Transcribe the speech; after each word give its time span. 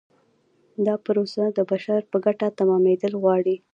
دا 0.85 0.95
پروسه 1.05 1.43
د 1.57 1.59
بشر 1.71 1.99
په 2.11 2.17
ګټه 2.25 2.47
تمامیدل 2.59 3.13
غواړي. 3.21 3.55